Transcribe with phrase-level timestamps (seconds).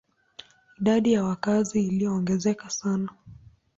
[0.79, 3.09] Idadi ya wakazi iliongezeka sana.